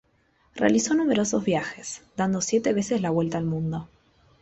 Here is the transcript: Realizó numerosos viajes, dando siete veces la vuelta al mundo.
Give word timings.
Realizó 0.55 0.95
numerosos 0.95 1.45
viajes, 1.45 2.01
dando 2.17 2.41
siete 2.41 2.73
veces 2.73 3.01
la 3.03 3.11
vuelta 3.11 3.37
al 3.37 3.45
mundo. 3.45 3.87